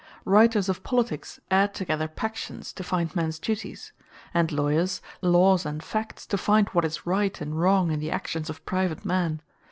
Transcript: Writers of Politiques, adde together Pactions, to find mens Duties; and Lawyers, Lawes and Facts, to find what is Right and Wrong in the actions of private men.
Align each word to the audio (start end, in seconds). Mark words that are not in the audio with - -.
Writers 0.25 0.67
of 0.67 0.81
Politiques, 0.81 1.39
adde 1.51 1.75
together 1.75 2.07
Pactions, 2.07 2.73
to 2.73 2.83
find 2.83 3.15
mens 3.15 3.37
Duties; 3.37 3.93
and 4.33 4.51
Lawyers, 4.51 4.99
Lawes 5.21 5.63
and 5.63 5.83
Facts, 5.83 6.25
to 6.25 6.39
find 6.39 6.69
what 6.69 6.83
is 6.85 7.05
Right 7.05 7.39
and 7.39 7.61
Wrong 7.61 7.91
in 7.91 7.99
the 7.99 8.09
actions 8.09 8.49
of 8.49 8.65
private 8.65 9.05
men. 9.05 9.43